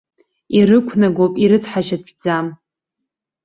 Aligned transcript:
Ирықәнагоуп, 0.57 1.33
ирыцҳашьатәӡам! 1.43 2.45